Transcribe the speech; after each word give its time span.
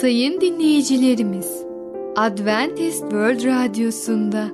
Sayın 0.00 0.40
dinleyicilerimiz, 0.40 1.64
Adventist 2.16 3.00
World 3.00 3.44
Radyosu'nda 3.44 4.48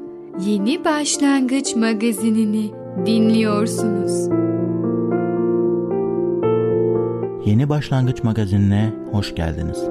Yeni 0.46 0.84
Başlangıç 0.84 1.76
magazinini 1.76 2.70
dinliyorsunuz. 3.06 4.28
Yeni 7.46 7.68
Başlangıç 7.68 8.24
magazinine 8.24 8.92
hoş 9.12 9.34
geldiniz. 9.34 9.82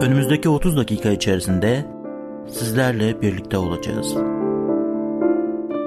Önümüzdeki 0.00 0.48
30 0.48 0.76
dakika 0.76 1.10
içerisinde 1.10 1.84
sizlerle 2.46 3.22
birlikte 3.22 3.58
olacağız. 3.58 4.14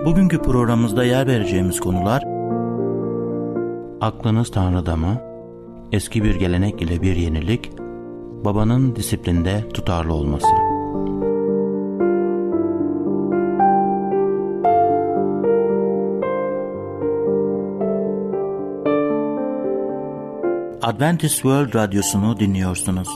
Bugünkü 0.06 0.42
programımızda 0.42 1.04
yer 1.04 1.28
vereceğimiz 1.28 1.80
konular 1.80 2.24
Aklınız 4.02 4.52
Tanrı'da 4.52 4.96
mı? 4.96 5.22
Eski 5.92 6.24
bir 6.24 6.36
gelenek 6.36 6.82
ile 6.82 7.02
bir 7.02 7.16
yenilik, 7.16 7.81
babanın 8.46 8.96
disiplinde 8.96 9.70
tutarlı 9.70 10.14
olması. 10.14 10.48
Adventist 20.82 21.36
World 21.36 21.76
Radyosu'nu 21.76 22.40
dinliyorsunuz. 22.40 23.08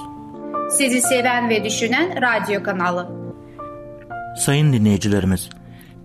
Sizi 0.70 1.02
seven 1.02 1.50
ve 1.50 1.64
düşünen 1.64 2.22
radyo 2.22 2.64
kanalı. 2.64 3.12
Sayın 4.38 4.74
dinleyicilerimiz, 4.74 5.50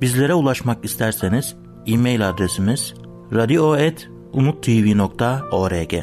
bizlere 0.01 0.35
ulaşmak 0.35 0.85
isterseniz 0.85 1.57
e-mail 1.87 2.29
adresimiz 2.29 2.95
radio.umutv.org 3.33 5.95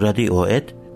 radio.umutv.org 0.00 0.77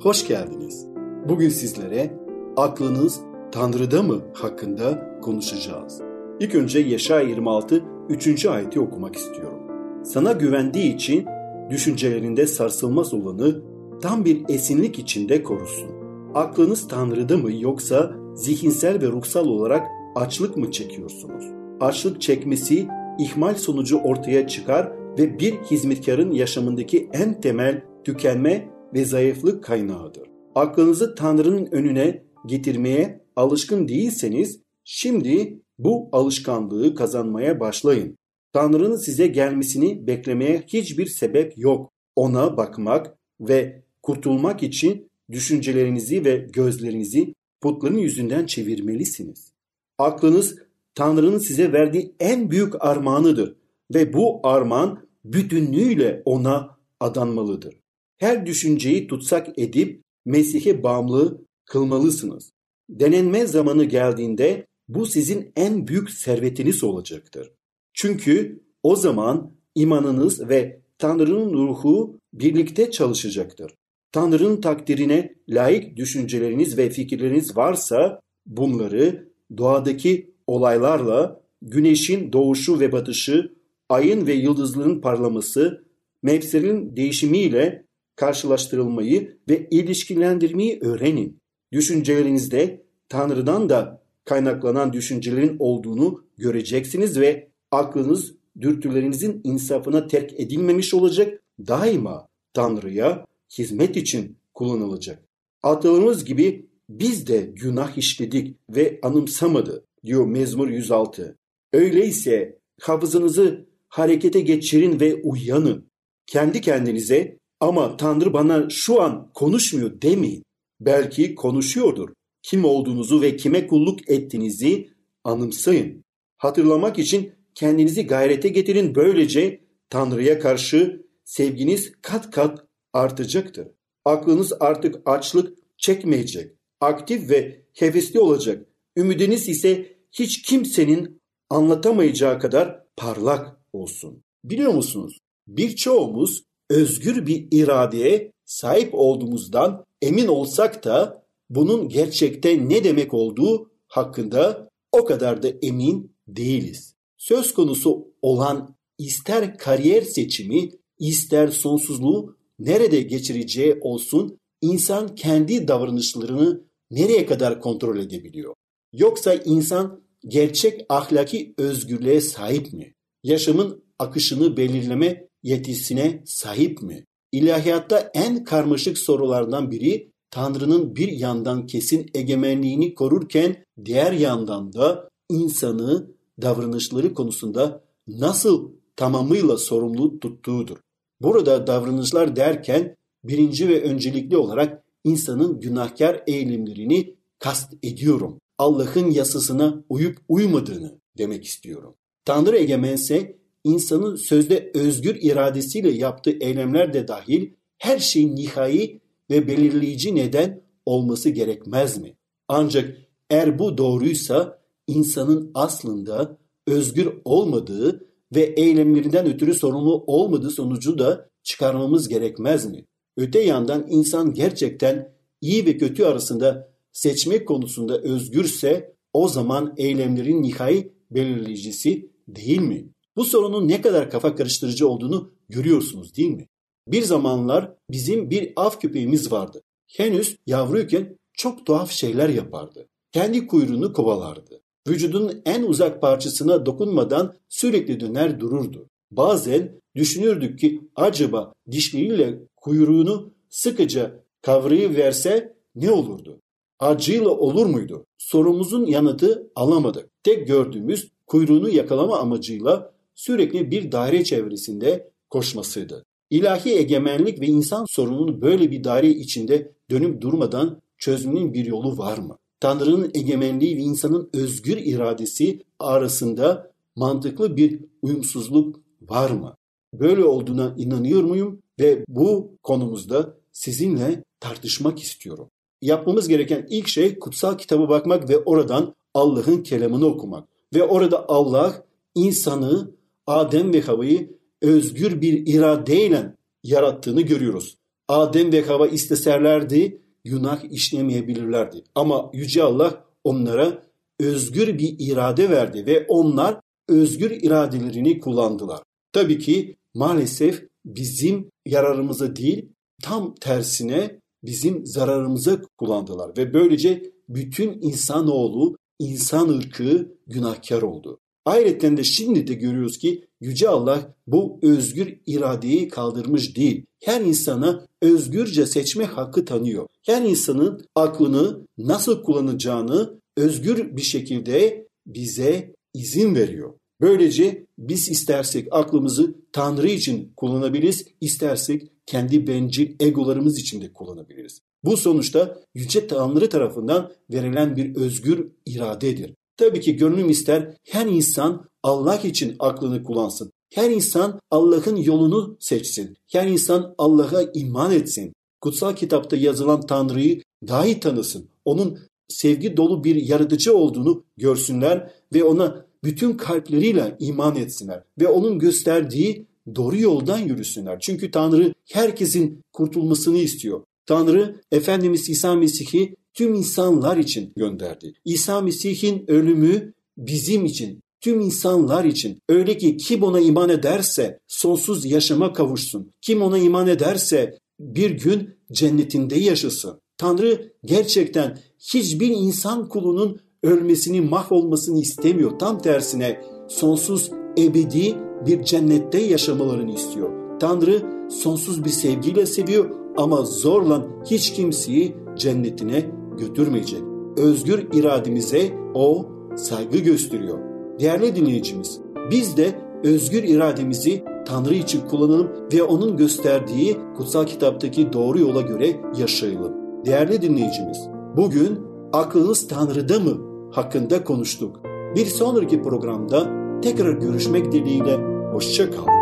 hoş 0.00 0.28
geldiniz. 0.28 0.86
Bugün 1.28 1.48
sizlere 1.48 2.10
aklınız 2.56 3.20
Tanrı'da 3.52 4.02
mı 4.02 4.20
hakkında 4.34 5.18
konuşacağız. 5.22 6.00
İlk 6.40 6.54
önce 6.54 6.78
Yaşa 6.78 7.20
26 7.20 7.84
3. 8.08 8.46
ayeti 8.46 8.80
okumak 8.80 9.16
istiyorum. 9.16 9.60
Sana 10.04 10.32
güvendiği 10.32 10.94
için 10.94 11.26
düşüncelerinde 11.70 12.46
sarsılmaz 12.46 13.14
olanı 13.14 13.62
tam 14.02 14.24
bir 14.24 14.42
esinlik 14.48 14.98
içinde 14.98 15.42
korusun. 15.42 15.90
Aklınız 16.34 16.88
Tanrı'da 16.88 17.36
mı 17.36 17.52
yoksa 17.52 18.12
zihinsel 18.34 19.02
ve 19.02 19.06
ruhsal 19.06 19.46
olarak 19.46 19.86
açlık 20.14 20.56
mı 20.56 20.70
çekiyorsunuz? 20.70 21.44
Açlık 21.80 22.20
çekmesi 22.20 22.88
ihmal 23.18 23.54
sonucu 23.54 23.98
ortaya 23.98 24.48
çıkar 24.48 24.92
ve 25.18 25.38
bir 25.38 25.52
hizmetkarın 25.52 26.30
yaşamındaki 26.30 27.08
en 27.12 27.40
temel 27.40 27.82
tükenme 28.04 28.73
ve 28.94 29.04
zayıflık 29.04 29.64
kaynağıdır. 29.64 30.28
Aklınızı 30.54 31.14
Tanrı'nın 31.14 31.68
önüne 31.72 32.24
getirmeye 32.46 33.24
alışkın 33.36 33.88
değilseniz 33.88 34.60
şimdi 34.84 35.60
bu 35.78 36.08
alışkanlığı 36.12 36.94
kazanmaya 36.94 37.60
başlayın. 37.60 38.16
Tanrı'nın 38.52 38.96
size 38.96 39.26
gelmesini 39.26 40.06
beklemeye 40.06 40.64
hiçbir 40.66 41.06
sebep 41.06 41.58
yok. 41.58 41.92
Ona 42.16 42.56
bakmak 42.56 43.18
ve 43.40 43.82
kurtulmak 44.02 44.62
için 44.62 45.10
düşüncelerinizi 45.30 46.24
ve 46.24 46.46
gözlerinizi 46.52 47.34
putların 47.60 47.98
yüzünden 47.98 48.46
çevirmelisiniz. 48.46 49.52
Aklınız 49.98 50.56
Tanrı'nın 50.94 51.38
size 51.38 51.72
verdiği 51.72 52.14
en 52.20 52.50
büyük 52.50 52.84
armağanıdır 52.84 53.56
ve 53.94 54.12
bu 54.12 54.40
armağan 54.42 55.06
bütünlüğüyle 55.24 56.22
ona 56.24 56.78
adanmalıdır. 57.00 57.83
Her 58.18 58.46
düşünceyi 58.46 59.06
tutsak 59.06 59.58
edip 59.58 60.02
Mesih'e 60.24 60.82
bağımlı 60.82 61.44
kılmalısınız. 61.64 62.52
Denenme 62.88 63.46
zamanı 63.46 63.84
geldiğinde 63.84 64.66
bu 64.88 65.06
sizin 65.06 65.52
en 65.56 65.86
büyük 65.86 66.10
servetiniz 66.10 66.84
olacaktır. 66.84 67.50
Çünkü 67.94 68.62
o 68.82 68.96
zaman 68.96 69.52
imanınız 69.74 70.48
ve 70.48 70.80
Tanrı'nın 70.98 71.52
ruhu 71.52 72.18
birlikte 72.32 72.90
çalışacaktır. 72.90 73.74
Tanrı'nın 74.12 74.60
takdirine 74.60 75.34
layık 75.48 75.96
düşünceleriniz 75.96 76.78
ve 76.78 76.90
fikirleriniz 76.90 77.56
varsa 77.56 78.20
bunları 78.46 79.28
doğadaki 79.56 80.34
olaylarla 80.46 81.40
güneşin 81.62 82.32
doğuşu 82.32 82.80
ve 82.80 82.92
batışı, 82.92 83.52
ayın 83.88 84.26
ve 84.26 84.32
yıldızların 84.32 85.00
parlaması, 85.00 85.84
mevsimlerin 86.22 86.96
değişimiyle 86.96 87.83
karşılaştırılmayı 88.16 89.38
ve 89.48 89.68
ilişkilendirmeyi 89.70 90.78
öğrenin. 90.80 91.38
Düşüncelerinizde 91.72 92.84
Tanrı'dan 93.08 93.68
da 93.68 94.02
kaynaklanan 94.24 94.92
düşüncelerin 94.92 95.56
olduğunu 95.58 96.24
göreceksiniz 96.38 97.20
ve 97.20 97.48
aklınız 97.70 98.34
dürtülerinizin 98.60 99.40
insafına 99.44 100.06
terk 100.06 100.40
edilmemiş 100.40 100.94
olacak, 100.94 101.42
daima 101.66 102.28
Tanrı'ya 102.54 103.26
hizmet 103.58 103.96
için 103.96 104.36
kullanılacak. 104.54 105.24
Atalarımız 105.62 106.24
gibi 106.24 106.66
biz 106.88 107.26
de 107.26 107.50
günah 107.54 107.98
işledik 107.98 108.56
ve 108.70 108.98
anımsamadı 109.02 109.84
diyor 110.04 110.26
Mezmur 110.26 110.68
106. 110.68 111.38
Öyleyse 111.72 112.58
hafızanızı 112.80 113.66
harekete 113.88 114.40
geçirin 114.40 115.00
ve 115.00 115.14
uyanın. 115.14 115.88
Kendi 116.26 116.60
kendinize 116.60 117.38
ama 117.64 117.96
Tanrı 117.96 118.32
bana 118.32 118.70
şu 118.70 119.02
an 119.02 119.30
konuşmuyor 119.34 120.02
demeyin. 120.02 120.42
Belki 120.80 121.34
konuşuyordur. 121.34 122.08
Kim 122.42 122.64
olduğunuzu 122.64 123.22
ve 123.22 123.36
kime 123.36 123.66
kulluk 123.66 124.10
ettiğinizi 124.10 124.88
anımsayın. 125.24 126.04
Hatırlamak 126.36 126.98
için 126.98 127.32
kendinizi 127.54 128.06
gayrete 128.06 128.48
getirin. 128.48 128.94
Böylece 128.94 129.60
Tanrı'ya 129.90 130.38
karşı 130.38 131.06
sevginiz 131.24 131.92
kat 132.02 132.30
kat 132.30 132.64
artacaktır. 132.92 133.68
Aklınız 134.04 134.52
artık 134.60 135.00
açlık 135.06 135.58
çekmeyecek. 135.76 136.56
Aktif 136.80 137.30
ve 137.30 137.64
hevesli 137.72 138.20
olacak. 138.20 138.66
Ümidiniz 138.96 139.48
ise 139.48 139.96
hiç 140.12 140.42
kimsenin 140.42 141.20
anlatamayacağı 141.50 142.38
kadar 142.38 142.80
parlak 142.96 143.60
olsun. 143.72 144.22
Biliyor 144.44 144.74
musunuz? 144.74 145.18
Birçoğumuz 145.46 146.42
özgür 146.70 147.26
bir 147.26 147.48
iradeye 147.50 148.32
sahip 148.44 148.90
olduğumuzdan 148.92 149.84
emin 150.02 150.26
olsak 150.26 150.84
da 150.84 151.24
bunun 151.50 151.88
gerçekte 151.88 152.68
ne 152.68 152.84
demek 152.84 153.14
olduğu 153.14 153.70
hakkında 153.86 154.68
o 154.92 155.04
kadar 155.04 155.42
da 155.42 155.48
emin 155.62 156.16
değiliz. 156.28 156.94
Söz 157.16 157.54
konusu 157.54 158.14
olan 158.22 158.76
ister 158.98 159.58
kariyer 159.58 160.02
seçimi, 160.02 160.70
ister 160.98 161.48
sonsuzluğu 161.48 162.36
nerede 162.58 163.00
geçireceği 163.00 163.78
olsun 163.80 164.38
insan 164.60 165.14
kendi 165.14 165.68
davranışlarını 165.68 166.64
nereye 166.90 167.26
kadar 167.26 167.60
kontrol 167.60 167.98
edebiliyor? 167.98 168.54
Yoksa 168.92 169.34
insan 169.34 170.04
gerçek 170.28 170.86
ahlaki 170.88 171.54
özgürlüğe 171.58 172.20
sahip 172.20 172.72
mi? 172.72 172.94
Yaşamın 173.22 173.84
akışını 173.98 174.56
belirleme 174.56 175.28
yetisine 175.44 176.22
sahip 176.26 176.82
mi? 176.82 177.04
İlahiyatta 177.32 178.10
en 178.14 178.44
karmaşık 178.44 178.98
sorulardan 178.98 179.70
biri 179.70 180.12
Tanrı'nın 180.30 180.96
bir 180.96 181.08
yandan 181.08 181.66
kesin 181.66 182.10
egemenliğini 182.14 182.94
korurken 182.94 183.64
diğer 183.84 184.12
yandan 184.12 184.72
da 184.72 185.08
insanı 185.30 186.10
davranışları 186.42 187.14
konusunda 187.14 187.84
nasıl 188.08 188.72
tamamıyla 188.96 189.56
sorumlu 189.56 190.20
tuttuğudur. 190.20 190.76
Burada 191.20 191.66
davranışlar 191.66 192.36
derken 192.36 192.96
birinci 193.24 193.68
ve 193.68 193.82
öncelikli 193.82 194.36
olarak 194.36 194.84
insanın 195.04 195.60
günahkar 195.60 196.22
eğilimlerini 196.26 197.14
kast 197.38 197.72
ediyorum. 197.82 198.38
Allah'ın 198.58 199.10
yasasına 199.10 199.84
uyup 199.88 200.18
uymadığını 200.28 201.00
demek 201.18 201.44
istiyorum. 201.44 201.94
Tanrı 202.24 202.56
egemense 202.56 203.36
insanın 203.64 204.16
sözde 204.16 204.70
özgür 204.74 205.18
iradesiyle 205.20 205.90
yaptığı 205.90 206.30
eylemler 206.30 206.92
de 206.92 207.08
dahil 207.08 207.50
her 207.78 207.98
şeyin 207.98 208.36
nihai 208.36 209.00
ve 209.30 209.48
belirleyici 209.48 210.14
neden 210.14 210.62
olması 210.86 211.30
gerekmez 211.30 211.98
mi? 211.98 212.16
Ancak 212.48 212.96
eğer 213.30 213.58
bu 213.58 213.78
doğruysa 213.78 214.58
insanın 214.86 215.50
aslında 215.54 216.38
özgür 216.66 217.08
olmadığı 217.24 218.06
ve 218.34 218.42
eylemlerinden 218.42 219.26
ötürü 219.26 219.54
sorumlu 219.54 220.04
olmadığı 220.06 220.50
sonucu 220.50 220.98
da 220.98 221.30
çıkarmamız 221.42 222.08
gerekmez 222.08 222.66
mi? 222.66 222.84
Öte 223.16 223.40
yandan 223.40 223.86
insan 223.90 224.34
gerçekten 224.34 225.14
iyi 225.40 225.66
ve 225.66 225.76
kötü 225.76 226.04
arasında 226.04 226.74
seçmek 226.92 227.48
konusunda 227.48 227.98
özgürse 227.98 228.94
o 229.12 229.28
zaman 229.28 229.74
eylemlerin 229.76 230.42
nihai 230.42 230.92
belirleyicisi 231.10 232.10
değil 232.28 232.60
mi? 232.60 232.93
Bu 233.16 233.24
sorunun 233.24 233.68
ne 233.68 233.80
kadar 233.80 234.10
kafa 234.10 234.34
karıştırıcı 234.34 234.88
olduğunu 234.88 235.32
görüyorsunuz 235.48 236.16
değil 236.16 236.30
mi? 236.30 236.48
Bir 236.88 237.02
zamanlar 237.02 237.74
bizim 237.90 238.30
bir 238.30 238.52
av 238.56 238.70
köpeğimiz 238.70 239.32
vardı. 239.32 239.62
Henüz 239.86 240.36
yavruyken 240.46 241.18
çok 241.32 241.66
tuhaf 241.66 241.90
şeyler 241.90 242.28
yapardı. 242.28 242.88
Kendi 243.12 243.46
kuyruğunu 243.46 243.92
kovalardı. 243.92 244.60
Vücudun 244.88 245.42
en 245.44 245.62
uzak 245.62 246.00
parçasına 246.00 246.66
dokunmadan 246.66 247.34
sürekli 247.48 248.00
döner 248.00 248.40
dururdu. 248.40 248.88
Bazen 249.10 249.80
düşünürdük 249.94 250.58
ki 250.58 250.80
acaba 250.96 251.52
dişleriyle 251.70 252.38
kuyruğunu 252.56 253.32
sıkıca 253.50 254.24
kavrayıverse 254.42 255.56
ne 255.74 255.90
olurdu? 255.90 256.40
Acıyla 256.78 257.30
olur 257.30 257.66
muydu? 257.66 258.06
Sorumuzun 258.18 258.86
yanıtı 258.86 259.50
alamadık. 259.56 260.10
Tek 260.22 260.46
gördüğümüz 260.46 261.08
kuyruğunu 261.26 261.68
yakalama 261.68 262.18
amacıyla 262.18 262.93
sürekli 263.14 263.70
bir 263.70 263.92
daire 263.92 264.24
çevresinde 264.24 265.10
koşmasıydı. 265.30 266.04
İlahi 266.30 266.70
egemenlik 266.70 267.40
ve 267.40 267.46
insan 267.46 267.84
sorununu 267.88 268.42
böyle 268.42 268.70
bir 268.70 268.84
daire 268.84 269.08
içinde 269.08 269.72
dönüp 269.90 270.20
durmadan 270.20 270.80
çözmenin 270.98 271.54
bir 271.54 271.66
yolu 271.66 271.98
var 271.98 272.18
mı? 272.18 272.38
Tanrı'nın 272.60 273.10
egemenliği 273.14 273.76
ve 273.76 273.80
insanın 273.80 274.30
özgür 274.32 274.76
iradesi 274.76 275.62
arasında 275.78 276.70
mantıklı 276.96 277.56
bir 277.56 277.80
uyumsuzluk 278.02 278.80
var 279.02 279.30
mı? 279.30 279.56
Böyle 279.94 280.24
olduğuna 280.24 280.74
inanıyor 280.78 281.22
muyum 281.22 281.62
ve 281.80 282.04
bu 282.08 282.56
konumuzda 282.62 283.34
sizinle 283.52 284.24
tartışmak 284.40 285.02
istiyorum. 285.02 285.50
Yapmamız 285.82 286.28
gereken 286.28 286.66
ilk 286.70 286.88
şey 286.88 287.18
kutsal 287.18 287.58
kitaba 287.58 287.88
bakmak 287.88 288.28
ve 288.28 288.38
oradan 288.38 288.94
Allah'ın 289.14 289.62
kelamını 289.62 290.06
okumak. 290.06 290.48
Ve 290.74 290.82
orada 290.82 291.28
Allah 291.28 291.84
insanı, 292.14 292.90
Adem 293.26 293.74
ve 293.74 293.80
Hava'yı 293.80 294.38
özgür 294.62 295.20
bir 295.20 295.46
iradeyle 295.46 296.34
yarattığını 296.62 297.20
görüyoruz. 297.20 297.76
Adem 298.08 298.52
ve 298.52 298.62
Hava 298.62 298.86
isteserlerdi, 298.86 300.02
günah 300.24 300.64
işlemeyebilirlerdi. 300.72 301.84
Ama 301.94 302.30
Yüce 302.32 302.62
Allah 302.62 303.04
onlara 303.24 303.82
özgür 304.20 304.78
bir 304.78 304.96
irade 304.98 305.50
verdi 305.50 305.86
ve 305.86 306.06
onlar 306.08 306.60
özgür 306.88 307.30
iradelerini 307.30 308.20
kullandılar. 308.20 308.82
Tabii 309.12 309.38
ki 309.38 309.76
maalesef 309.94 310.64
bizim 310.84 311.50
yararımıza 311.66 312.36
değil, 312.36 312.68
tam 313.02 313.34
tersine 313.34 314.20
bizim 314.42 314.86
zararımıza 314.86 315.62
kullandılar 315.78 316.36
ve 316.36 316.54
böylece 316.54 317.12
bütün 317.28 317.82
insanoğlu, 317.82 318.76
insan 318.98 319.48
ırkı 319.48 320.14
günahkar 320.26 320.82
oldu. 320.82 321.20
Ayrıca 321.44 321.96
de 321.96 322.04
şimdi 322.04 322.46
de 322.46 322.54
görüyoruz 322.54 322.98
ki 322.98 323.24
Yüce 323.40 323.68
Allah 323.68 324.14
bu 324.26 324.58
özgür 324.62 325.18
iradeyi 325.26 325.88
kaldırmış 325.88 326.56
değil. 326.56 326.86
Her 327.04 327.20
insana 327.20 327.86
özgürce 328.02 328.66
seçme 328.66 329.04
hakkı 329.04 329.44
tanıyor. 329.44 329.86
Her 330.02 330.22
insanın 330.22 330.86
aklını 330.94 331.66
nasıl 331.78 332.22
kullanacağını 332.22 333.20
özgür 333.36 333.96
bir 333.96 334.02
şekilde 334.02 334.88
bize 335.06 335.74
izin 335.94 336.34
veriyor. 336.34 336.74
Böylece 337.00 337.66
biz 337.78 338.08
istersek 338.08 338.68
aklımızı 338.70 339.34
Tanrı 339.52 339.88
için 339.88 340.32
kullanabiliriz, 340.36 341.06
istersek 341.20 341.90
kendi 342.06 342.46
bencil 342.46 342.94
egolarımız 343.00 343.58
için 343.58 343.82
de 343.82 343.92
kullanabiliriz. 343.92 344.60
Bu 344.84 344.96
sonuçta 344.96 345.60
Yüce 345.74 346.06
Tanrı 346.06 346.48
tarafından 346.48 347.12
verilen 347.32 347.76
bir 347.76 347.96
özgür 347.96 348.48
iradedir. 348.66 349.34
Tabii 349.56 349.80
ki 349.80 349.96
gönlüm 349.96 350.30
ister 350.30 350.76
her 350.84 351.06
insan 351.06 351.68
Allah 351.82 352.16
için 352.16 352.56
aklını 352.58 353.02
kullansın. 353.02 353.52
Her 353.74 353.90
insan 353.90 354.40
Allah'ın 354.50 354.96
yolunu 354.96 355.56
seçsin. 355.60 356.16
Her 356.32 356.46
insan 356.46 356.94
Allah'a 356.98 357.42
iman 357.54 357.92
etsin. 357.92 358.32
Kutsal 358.60 358.96
kitapta 358.96 359.36
yazılan 359.36 359.80
Tanrı'yı 359.80 360.42
daha 360.68 360.86
iyi 360.86 361.00
tanısın. 361.00 361.48
Onun 361.64 361.98
sevgi 362.28 362.76
dolu 362.76 363.04
bir 363.04 363.16
yaratıcı 363.16 363.76
olduğunu 363.76 364.24
görsünler 364.36 365.10
ve 365.34 365.44
ona 365.44 365.86
bütün 366.04 366.36
kalpleriyle 366.36 367.16
iman 367.20 367.56
etsinler 367.56 368.02
ve 368.20 368.28
onun 368.28 368.58
gösterdiği 368.58 369.46
doğru 369.74 369.96
yoldan 369.96 370.38
yürüsünler. 370.38 371.00
Çünkü 371.00 371.30
Tanrı 371.30 371.74
herkesin 371.92 372.60
kurtulmasını 372.72 373.38
istiyor. 373.38 373.82
Tanrı 374.06 374.60
Efendimiz 374.72 375.28
İsa 375.30 375.54
Mesih'i 375.54 376.14
tüm 376.34 376.54
insanlar 376.54 377.16
için 377.16 377.52
gönderdi. 377.56 378.14
İsa 378.24 378.60
Mesih'in 378.60 379.30
ölümü 379.30 379.92
bizim 380.18 380.64
için, 380.64 381.00
tüm 381.20 381.40
insanlar 381.40 382.04
için. 382.04 382.38
Öyle 382.48 382.76
ki 382.76 382.96
kim 382.96 383.22
ona 383.22 383.40
iman 383.40 383.68
ederse 383.68 384.38
sonsuz 384.48 385.04
yaşama 385.04 385.52
kavuşsun. 385.52 386.10
Kim 386.20 386.42
ona 386.42 386.58
iman 386.58 386.86
ederse 386.86 387.58
bir 387.80 388.10
gün 388.10 388.50
cennetinde 388.72 389.38
yaşasın. 389.38 390.00
Tanrı 390.18 390.72
gerçekten 390.84 391.58
hiçbir 391.78 392.30
insan 392.30 392.88
kulunun 392.88 393.40
ölmesini, 393.62 394.20
mahvolmasını 394.20 395.00
istemiyor. 395.00 395.58
Tam 395.58 395.82
tersine 395.82 396.40
sonsuz, 396.68 397.30
ebedi 397.58 398.14
bir 398.46 398.64
cennette 398.64 399.18
yaşamalarını 399.18 399.94
istiyor. 399.94 400.58
Tanrı 400.60 401.02
sonsuz 401.30 401.84
bir 401.84 401.90
sevgiyle 401.90 402.46
seviyor 402.46 402.90
ama 403.16 403.42
zorla 403.42 404.06
hiç 404.30 404.52
kimseyi 404.52 405.16
cennetine 405.36 406.10
götürmeyecek. 406.38 407.02
Özgür 407.36 407.88
irademize 407.92 408.72
o 408.94 409.26
saygı 409.56 409.98
gösteriyor. 409.98 410.58
Değerli 411.00 411.36
dinleyicimiz, 411.36 412.00
biz 412.30 412.56
de 412.56 412.74
özgür 413.04 413.42
irademizi 413.42 414.24
Tanrı 414.46 414.74
için 414.74 415.00
kullanalım 415.00 415.48
ve 415.72 415.82
onun 415.82 416.16
gösterdiği 416.16 416.96
kutsal 417.16 417.44
kitaptaki 417.44 418.12
doğru 418.12 418.38
yola 418.38 418.60
göre 418.60 418.96
yaşayalım. 419.18 419.72
Değerli 420.06 420.42
dinleyicimiz, 420.42 421.08
bugün 421.36 421.80
aklınız 422.12 422.68
Tanrı'da 422.68 423.20
mı 423.20 423.38
hakkında 423.72 424.24
konuştuk. 424.24 424.80
Bir 425.16 425.26
sonraki 425.26 425.82
programda 425.82 426.46
tekrar 426.82 427.12
görüşmek 427.12 427.72
dileğiyle 427.72 428.16
hoşçakalın. 428.52 429.14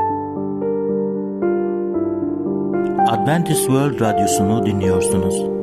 Adventist 3.09 3.61
World 3.61 4.01
Radyosu'nu 4.01 4.67
dinliyorsunuz. 4.67 5.63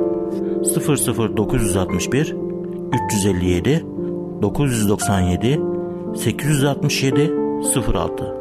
00961 0.63 2.35
357 2.93 3.85
997 4.41 5.59
867 6.15 7.31
06 7.93 8.35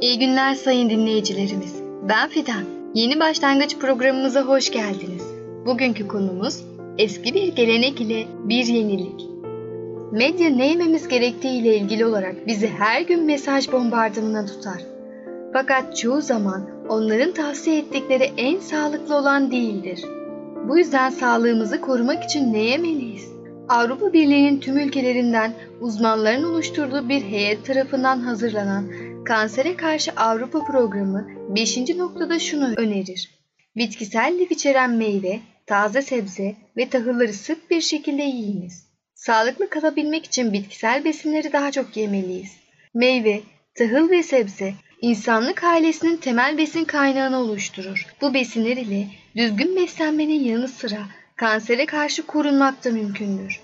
İyi 0.00 0.18
günler 0.18 0.54
sayın 0.54 0.90
dinleyicilerimiz. 0.90 1.82
Ben 2.08 2.28
Fidan. 2.28 2.64
Yeni 2.94 3.20
başlangıç 3.20 3.78
programımıza 3.78 4.42
hoş 4.42 4.70
geldiniz. 4.70 5.24
Bugünkü 5.66 6.08
konumuz 6.08 6.64
eski 6.98 7.34
bir 7.34 7.56
gelenek 7.56 8.00
ile 8.00 8.26
bir 8.44 8.64
yenilik. 8.66 9.26
Medya 10.12 10.50
ne 10.50 10.68
yememiz 10.68 11.08
gerektiği 11.08 11.60
ile 11.60 11.76
ilgili 11.76 12.06
olarak 12.06 12.46
bizi 12.46 12.68
her 12.68 13.02
gün 13.02 13.24
mesaj 13.24 13.72
bombardımanına 13.72 14.46
tutar. 14.46 14.99
Fakat 15.52 15.96
çoğu 15.96 16.20
zaman 16.20 16.86
onların 16.88 17.32
tavsiye 17.32 17.78
ettikleri 17.78 18.32
en 18.36 18.58
sağlıklı 18.60 19.16
olan 19.16 19.50
değildir. 19.50 20.04
Bu 20.68 20.78
yüzden 20.78 21.10
sağlığımızı 21.10 21.80
korumak 21.80 22.24
için 22.24 22.52
ne 22.52 22.58
yemeliyiz? 22.58 23.28
Avrupa 23.68 24.12
Birliği'nin 24.12 24.60
tüm 24.60 24.78
ülkelerinden 24.78 25.54
uzmanların 25.80 26.42
oluşturduğu 26.42 27.08
bir 27.08 27.22
heyet 27.22 27.66
tarafından 27.66 28.20
hazırlanan 28.20 28.90
Kansere 29.24 29.76
Karşı 29.76 30.12
Avrupa 30.16 30.64
Programı 30.64 31.28
5. 31.48 31.78
noktada 31.96 32.38
şunu 32.38 32.74
önerir. 32.76 33.30
Bitkisel 33.76 34.38
lif 34.38 34.52
içeren 34.52 34.90
meyve, 34.90 35.40
taze 35.66 36.02
sebze 36.02 36.56
ve 36.76 36.88
tahılları 36.88 37.32
sık 37.32 37.70
bir 37.70 37.80
şekilde 37.80 38.22
yiyiniz. 38.22 38.86
Sağlıklı 39.14 39.70
kalabilmek 39.70 40.24
için 40.24 40.52
bitkisel 40.52 41.04
besinleri 41.04 41.52
daha 41.52 41.70
çok 41.70 41.96
yemeliyiz. 41.96 42.56
Meyve, 42.94 43.40
tahıl 43.74 44.10
ve 44.10 44.22
sebze 44.22 44.74
insanlık 45.00 45.64
ailesinin 45.64 46.16
temel 46.16 46.58
besin 46.58 46.84
kaynağını 46.84 47.38
oluşturur. 47.38 48.06
Bu 48.20 48.34
besinler 48.34 48.76
ile 48.76 49.06
düzgün 49.36 49.76
beslenmenin 49.76 50.44
yanı 50.44 50.68
sıra 50.68 51.06
kansere 51.36 51.86
karşı 51.86 52.26
korunmak 52.26 52.84
da 52.84 52.90
mümkündür. 52.90 53.60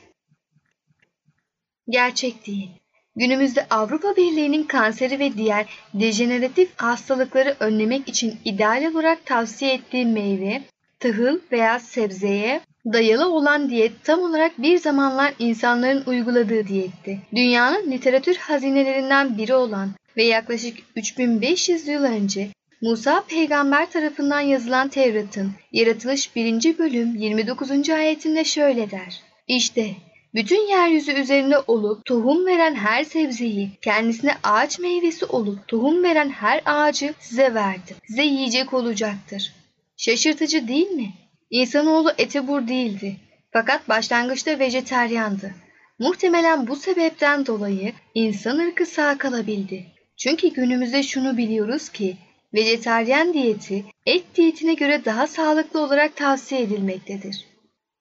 Gerçek 1.88 2.46
değil. 2.46 2.70
Günümüzde 3.16 3.66
Avrupa 3.70 4.16
Birliği'nin 4.16 4.64
kanseri 4.64 5.18
ve 5.18 5.34
diğer 5.34 5.66
dejeneratif 5.94 6.70
hastalıkları 6.76 7.56
önlemek 7.60 8.08
için 8.08 8.34
ideal 8.44 8.90
olarak 8.92 9.26
tavsiye 9.26 9.74
ettiği 9.74 10.06
meyve, 10.06 10.62
tahıl 11.00 11.38
veya 11.52 11.78
sebzeye 11.78 12.60
dayalı 12.92 13.28
olan 13.28 13.70
diyet 13.70 14.04
tam 14.04 14.20
olarak 14.20 14.62
bir 14.62 14.78
zamanlar 14.78 15.34
insanların 15.38 16.04
uyguladığı 16.06 16.66
diyetti. 16.66 17.20
Dünyanın 17.34 17.90
literatür 17.90 18.36
hazinelerinden 18.36 19.38
biri 19.38 19.54
olan 19.54 19.90
ve 20.16 20.24
yaklaşık 20.24 20.78
3500 20.96 21.88
yıl 21.88 22.04
önce 22.04 22.48
Musa 22.82 23.24
peygamber 23.28 23.90
tarafından 23.90 24.40
yazılan 24.40 24.88
Tevrat'ın 24.88 25.52
yaratılış 25.72 26.36
1. 26.36 26.78
bölüm 26.78 27.14
29. 27.14 27.90
ayetinde 27.90 28.44
şöyle 28.44 28.90
der. 28.90 29.20
İşte 29.48 29.94
bütün 30.34 30.68
yeryüzü 30.68 31.12
üzerinde 31.12 31.58
olup 31.58 32.04
tohum 32.04 32.46
veren 32.46 32.74
her 32.74 33.04
sebzeyi, 33.04 33.70
kendisine 33.82 34.34
ağaç 34.42 34.78
meyvesi 34.78 35.24
olup 35.24 35.68
tohum 35.68 36.02
veren 36.02 36.30
her 36.30 36.62
ağacı 36.64 37.14
size 37.20 37.54
verdim. 37.54 37.96
Size 38.06 38.22
yiyecek 38.22 38.74
olacaktır. 38.74 39.52
Şaşırtıcı 39.96 40.68
değil 40.68 40.88
mi? 40.88 41.10
İnsanoğlu 41.50 42.12
etebur 42.18 42.68
değildi. 42.68 43.16
Fakat 43.52 43.88
başlangıçta 43.88 44.58
vejeteryandı. 44.58 45.54
Muhtemelen 45.98 46.66
bu 46.66 46.76
sebepten 46.76 47.46
dolayı 47.46 47.92
insan 48.14 48.58
ırkı 48.58 48.86
sağ 48.86 49.18
kalabildi. 49.18 49.86
Çünkü 50.16 50.48
günümüzde 50.48 51.02
şunu 51.02 51.36
biliyoruz 51.36 51.88
ki 51.88 52.16
vejeteryan 52.54 53.34
diyeti 53.34 53.84
et 54.06 54.24
diyetine 54.34 54.74
göre 54.74 55.04
daha 55.04 55.26
sağlıklı 55.26 55.80
olarak 55.80 56.16
tavsiye 56.16 56.62
edilmektedir. 56.62 57.44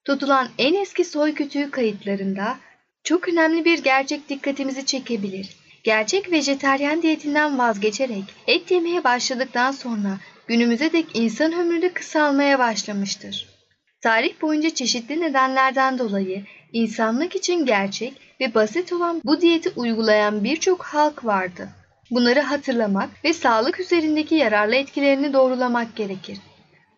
Tutulan 0.04 0.48
en 0.58 0.74
eski 0.74 1.04
soy 1.04 1.34
kütüğü 1.34 1.70
kayıtlarında 1.70 2.56
çok 3.04 3.28
önemli 3.28 3.64
bir 3.64 3.82
gerçek 3.82 4.28
dikkatimizi 4.28 4.86
çekebilir. 4.86 5.56
Gerçek 5.84 6.32
vejeteryan 6.32 7.02
diyetinden 7.02 7.58
vazgeçerek 7.58 8.24
et 8.46 8.70
yemeye 8.70 9.04
başladıktan 9.04 9.70
sonra 9.70 10.18
günümüze 10.46 10.92
dek 10.92 11.06
insan 11.14 11.52
ömrü 11.52 11.82
de 11.82 11.92
kısalmaya 11.92 12.58
başlamıştır. 12.58 13.48
Tarih 14.00 14.42
boyunca 14.42 14.70
çeşitli 14.70 15.20
nedenlerden 15.20 15.98
dolayı 15.98 16.44
insanlık 16.72 17.36
için 17.36 17.66
gerçek 17.66 18.12
ve 18.40 18.54
basit 18.54 18.92
olan 18.92 19.20
bu 19.24 19.40
diyeti 19.40 19.70
uygulayan 19.76 20.44
birçok 20.44 20.84
halk 20.84 21.24
vardı. 21.24 21.68
Bunları 22.10 22.40
hatırlamak 22.40 23.10
ve 23.24 23.32
sağlık 23.32 23.80
üzerindeki 23.80 24.34
yararlı 24.34 24.74
etkilerini 24.74 25.32
doğrulamak 25.32 25.96
gerekir. 25.96 26.38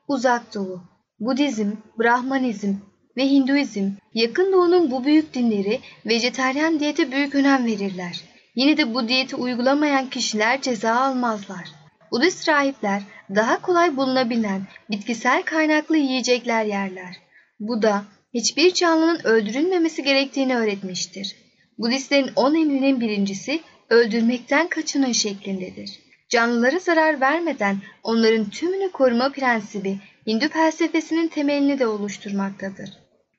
Uzak 0.08 0.54
Doğu, 0.54 0.82
Budizm, 1.20 1.70
Brahmanizm 1.98 2.74
ve 3.16 3.30
Hinduizm, 3.30 3.90
Yakın 4.14 4.52
Doğu'nun 4.52 4.90
bu 4.90 5.04
büyük 5.04 5.34
dinleri 5.34 5.80
vejeteryan 6.06 6.80
diyete 6.80 7.12
büyük 7.12 7.34
önem 7.34 7.66
verirler. 7.66 8.20
Yine 8.54 8.76
de 8.76 8.94
bu 8.94 9.08
diyeti 9.08 9.36
uygulamayan 9.36 10.10
kişiler 10.10 10.60
ceza 10.62 10.94
almazlar. 10.94 11.68
Budist 12.12 12.48
rahipler 12.48 13.02
daha 13.34 13.62
kolay 13.62 13.96
bulunabilen 13.96 14.62
bitkisel 14.90 15.42
kaynaklı 15.42 15.96
yiyecekler 15.96 16.64
yerler. 16.64 17.16
Bu 17.60 17.82
da 17.82 18.02
hiçbir 18.34 18.74
canlının 18.74 19.20
öldürülmemesi 19.24 20.02
gerektiğini 20.02 20.56
öğretmiştir. 20.56 21.36
Budistlerin 21.78 22.30
on 22.36 22.54
emrinin 22.54 23.00
birincisi 23.00 23.60
öldürmekten 23.88 24.68
kaçının 24.68 25.12
şeklindedir. 25.12 25.98
Canlılara 26.28 26.78
zarar 26.78 27.20
vermeden 27.20 27.76
onların 28.02 28.50
tümünü 28.50 28.90
koruma 28.92 29.32
prensibi 29.32 29.98
Hindu 30.26 30.48
felsefesinin 30.48 31.28
temelini 31.28 31.78
de 31.78 31.86
oluşturmaktadır. 31.86 32.90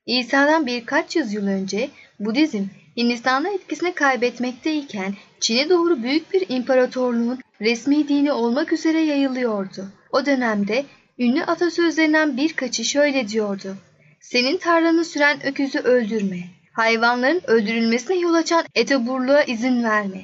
İsa'dan 0.05 0.65
birkaç 0.65 1.15
yüzyıl 1.15 1.47
önce 1.47 1.89
Budizm 2.19 2.63
Hindistan'da 2.97 3.49
etkisini 3.49 3.93
kaybetmekteyken 3.93 5.13
Çin'e 5.39 5.69
doğru 5.69 6.03
büyük 6.03 6.33
bir 6.33 6.45
imparatorluğun 6.49 7.39
resmi 7.61 8.07
dini 8.07 8.31
olmak 8.31 8.73
üzere 8.73 8.99
yayılıyordu. 8.99 9.85
O 10.11 10.25
dönemde 10.25 10.85
ünlü 11.19 11.43
atasözlerinden 11.43 12.37
birkaçı 12.37 12.85
şöyle 12.85 13.27
diyordu. 13.27 13.75
Senin 14.19 14.57
tarlanı 14.57 15.05
süren 15.05 15.45
öküzü 15.45 15.79
öldürme. 15.79 16.39
Hayvanların 16.73 17.41
öldürülmesine 17.47 18.17
yol 18.17 18.33
açan 18.33 18.65
etoburluğa 18.75 19.43
izin 19.43 19.83
verme. 19.83 20.21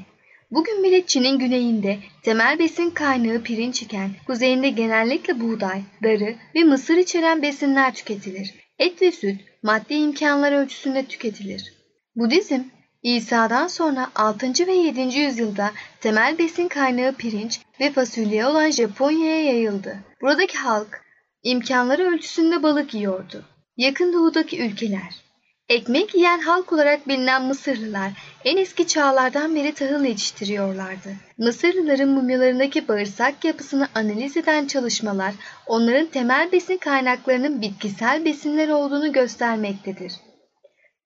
Bugün 0.55 0.83
bile 0.83 1.05
Çin'in 1.05 1.39
güneyinde 1.39 1.99
temel 2.23 2.59
besin 2.59 2.89
kaynağı 2.89 3.43
pirinç 3.43 3.81
iken 3.81 4.11
kuzeyinde 4.27 4.69
genellikle 4.69 5.41
buğday, 5.41 5.81
darı 6.03 6.35
ve 6.55 6.63
mısır 6.63 6.97
içeren 6.97 7.41
besinler 7.41 7.93
tüketilir. 7.95 8.53
Et 8.79 9.01
ve 9.01 9.11
süt 9.11 9.41
maddi 9.63 9.93
imkanlar 9.93 10.51
ölçüsünde 10.51 11.05
tüketilir. 11.05 11.73
Budizm, 12.15 12.59
İsa'dan 13.03 13.67
sonra 13.67 14.11
6. 14.15 14.67
ve 14.67 14.73
7. 14.73 15.19
yüzyılda 15.19 15.71
temel 16.01 16.37
besin 16.37 16.67
kaynağı 16.67 17.13
pirinç 17.13 17.59
ve 17.79 17.91
fasulye 17.91 18.45
olan 18.45 18.71
Japonya'ya 18.71 19.43
yayıldı. 19.43 19.97
Buradaki 20.21 20.57
halk 20.57 21.01
imkanları 21.43 22.03
ölçüsünde 22.03 22.63
balık 22.63 22.93
yiyordu. 22.93 23.45
Yakın 23.77 24.13
doğudaki 24.13 24.61
ülkeler 24.61 25.24
Ekmek 25.69 26.15
yiyen 26.15 26.39
halk 26.39 26.73
olarak 26.73 27.07
bilinen 27.07 27.43
Mısırlılar 27.45 28.11
en 28.45 28.57
eski 28.57 28.87
çağlardan 28.87 29.55
beri 29.55 29.73
tahıl 29.73 30.03
yetiştiriyorlardı. 30.03 31.15
Mısırlıların 31.37 32.09
mumyalarındaki 32.09 32.87
bağırsak 32.87 33.45
yapısını 33.45 33.87
analiz 33.95 34.37
eden 34.37 34.67
çalışmalar 34.67 35.33
onların 35.67 36.05
temel 36.05 36.51
besin 36.51 36.77
kaynaklarının 36.77 37.61
bitkisel 37.61 38.25
besinler 38.25 38.69
olduğunu 38.69 39.11
göstermektedir. 39.11 40.13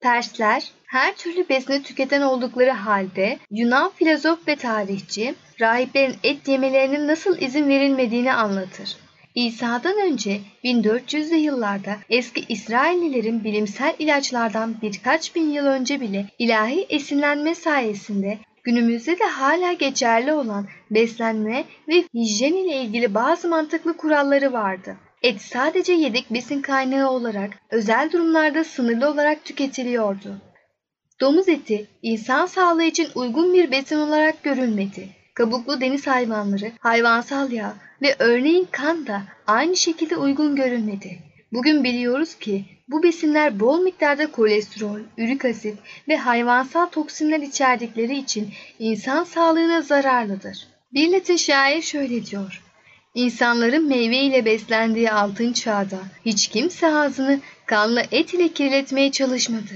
Persler 0.02 0.72
her 0.86 1.16
türlü 1.16 1.50
besini 1.50 1.84
tüketen 1.84 2.22
oldukları 2.22 2.72
halde 2.72 3.40
Yunan 3.52 3.90
filozof 3.90 4.48
ve 4.48 4.56
tarihçi 4.56 5.36
rahiplerin 5.62 6.16
et 6.24 6.48
yemelerinin 6.48 7.08
nasıl 7.08 7.38
izin 7.38 7.70
verilmediğini 7.70 8.34
anlatır. 8.34 8.98
İsa'dan 9.36 10.02
önce 10.12 10.42
1400'lü 10.64 11.36
yıllarda 11.36 11.98
eski 12.10 12.46
İsraillilerin 12.50 13.44
bilimsel 13.44 13.96
ilaçlardan 14.00 14.76
birkaç 14.82 15.36
bin 15.36 15.50
yıl 15.50 15.66
önce 15.66 16.02
bile 16.02 16.26
ilahi 16.40 16.86
esinlenme 16.90 17.56
sayesinde 17.56 18.38
günümüzde 18.64 19.20
de 19.20 19.24
hala 19.24 19.74
geçerli 19.74 20.34
olan 20.34 20.68
beslenme 20.92 21.64
ve 21.88 22.04
hijyen 22.14 22.54
ile 22.54 22.82
ilgili 22.82 23.14
bazı 23.14 23.50
mantıklı 23.50 23.98
kuralları 23.98 24.54
vardı. 24.54 24.96
Et 25.24 25.42
sadece 25.42 25.94
yedek 25.94 26.34
besin 26.34 26.62
kaynağı 26.62 27.10
olarak 27.10 27.50
özel 27.70 28.12
durumlarda 28.12 28.64
sınırlı 28.64 29.10
olarak 29.10 29.46
tüketiliyordu. 29.46 30.36
Domuz 31.22 31.50
eti 31.50 31.88
insan 32.02 32.46
sağlığı 32.46 32.84
için 32.84 33.08
uygun 33.16 33.54
bir 33.54 33.72
besin 33.72 33.98
olarak 33.98 34.44
görülmedi. 34.44 35.10
Kabuklu 35.34 35.82
deniz 35.82 36.08
hayvanları, 36.08 36.72
hayvansal 36.80 37.52
yağ 37.52 37.74
ve 38.02 38.16
örneğin 38.20 38.68
kan 38.72 39.08
da 39.08 39.24
aynı 39.48 39.78
şekilde 39.78 40.18
uygun 40.18 40.56
görülmedi. 40.56 41.20
Bugün 41.54 41.84
biliyoruz 41.84 42.36
ki 42.36 42.66
bu 42.88 43.04
besinler 43.04 43.60
bol 43.60 43.82
miktarda 43.82 44.32
kolesterol, 44.32 45.00
ürik 45.18 45.46
asit 45.46 45.78
ve 46.08 46.18
hayvansal 46.18 46.86
toksinler 46.86 47.40
içerdikleri 47.40 48.18
için 48.18 48.50
insan 48.80 49.24
sağlığına 49.24 49.82
zararlıdır. 49.82 50.68
Bir 50.94 51.12
Latin 51.12 51.36
şair 51.36 51.82
şöyle 51.82 52.26
diyor. 52.26 52.62
İnsanların 53.14 53.88
meyve 53.88 54.18
ile 54.18 54.46
beslendiği 54.46 55.12
altın 55.12 55.54
çağda 55.54 56.00
hiç 56.26 56.48
kimse 56.48 56.88
ağzını 56.88 57.40
kanlı 57.66 58.04
et 58.12 58.34
ile 58.34 58.48
kirletmeye 58.48 59.12
çalışmadı. 59.12 59.74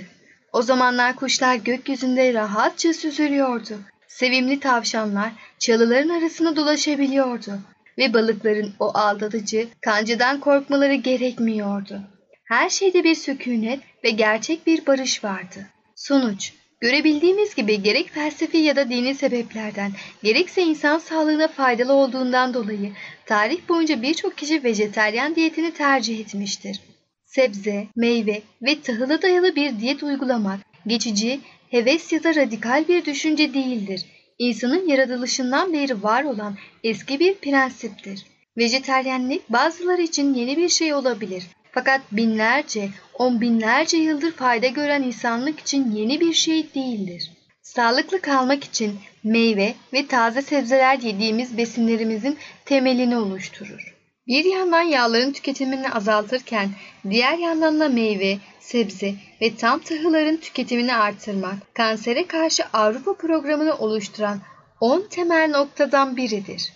O 0.54 0.62
zamanlar 0.62 1.16
kuşlar 1.16 1.56
gökyüzünde 1.56 2.34
rahatça 2.34 2.94
süzülüyordu. 2.94 3.80
Sevimli 4.08 4.60
tavşanlar 4.60 5.32
çalıların 5.60 6.10
arasında 6.10 6.56
dolaşabiliyordu 6.56 7.60
ve 7.98 8.14
balıkların 8.14 8.74
o 8.80 8.92
aldatıcı 8.98 9.68
kancıdan 9.82 10.40
korkmaları 10.40 10.94
gerekmiyordu. 10.94 12.02
Her 12.44 12.70
şeyde 12.70 13.04
bir 13.04 13.16
sükunet 13.16 13.80
ve 14.04 14.10
gerçek 14.10 14.68
bir 14.68 14.86
barış 14.86 15.24
vardı. 15.24 15.68
Sonuç, 15.96 16.54
görebildiğimiz 16.82 17.56
gibi 17.56 17.84
gerek 17.84 18.10
felsefi 18.10 18.58
ya 18.58 18.76
da 18.76 18.90
dini 18.90 19.16
sebeplerden, 19.16 19.92
gerekse 20.24 20.62
insan 20.62 20.98
sağlığına 20.98 21.48
faydalı 21.48 21.94
olduğundan 21.94 22.54
dolayı 22.54 22.92
tarih 23.26 23.70
boyunca 23.70 24.02
birçok 24.02 24.38
kişi 24.38 24.64
vejeteryan 24.64 25.36
diyetini 25.36 25.74
tercih 25.74 26.20
etmiştir. 26.20 26.80
Sebze, 27.26 27.88
meyve 27.96 28.42
ve 28.62 28.82
tahıla 28.82 29.22
dayalı 29.22 29.56
bir 29.56 29.80
diyet 29.80 30.04
uygulamak, 30.04 30.60
geçici, 30.88 31.40
heves 31.70 32.14
ya 32.14 32.24
da 32.24 32.36
radikal 32.36 32.88
bir 32.88 33.06
düşünce 33.06 33.54
değildir 33.54 34.06
insanın 34.40 34.88
yaratılışından 34.88 35.74
beri 35.74 36.04
var 36.04 36.24
olan 36.24 36.58
eski 36.84 37.20
bir 37.20 37.36
prensiptir. 37.36 38.26
Vejeteryenlik 38.58 39.50
bazıları 39.50 40.02
için 40.02 40.34
yeni 40.34 40.58
bir 40.58 40.70
şey 40.70 40.94
olabilir. 40.94 41.44
Fakat 41.72 42.02
binlerce, 42.12 42.90
on 43.14 43.42
binlerce 43.42 43.98
yıldır 43.98 44.32
fayda 44.32 44.68
gören 44.68 45.04
insanlık 45.04 45.60
için 45.60 45.92
yeni 45.92 46.20
bir 46.20 46.34
şey 46.34 46.74
değildir. 46.76 47.32
Sağlıklı 47.62 48.22
kalmak 48.22 48.64
için 48.64 48.96
meyve 49.24 49.74
ve 49.94 50.08
taze 50.08 50.42
sebzeler 50.42 51.00
yediğimiz 51.00 51.58
besinlerimizin 51.58 52.38
temelini 52.66 53.18
oluşturur. 53.18 53.96
Bir 54.28 54.46
yandan 54.46 54.82
yağların 54.82 55.32
tüketimini 55.32 55.92
azaltırken 55.92 56.70
diğer 57.10 57.38
yandan 57.38 57.80
da 57.80 57.90
meyve, 57.90 58.38
sebze 58.60 59.16
ve 59.42 59.56
tam 59.56 59.80
tahılların 59.80 60.38
tüketimini 60.38 60.96
artırmak 60.96 61.76
kansere 61.76 62.28
karşı 62.28 62.64
Avrupa 62.74 63.14
programını 63.14 63.78
oluşturan 63.78 64.40
10 64.80 65.08
temel 65.10 65.50
noktadan 65.50 66.18
biridir. 66.18 66.74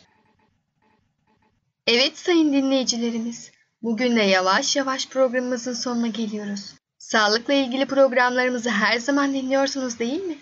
Evet 1.88 2.18
sayın 2.18 2.54
dinleyicilerimiz, 2.54 3.52
bugün 3.82 4.16
de 4.16 4.22
yavaş 4.22 4.76
yavaş 4.76 5.08
programımızın 5.08 5.74
sonuna 5.74 6.08
geliyoruz. 6.08 6.74
Sağlıkla 6.98 7.54
ilgili 7.54 7.86
programlarımızı 7.86 8.70
her 8.70 8.98
zaman 8.98 9.34
dinliyorsunuz 9.34 10.00
değil 10.00 10.24
mi? 10.24 10.38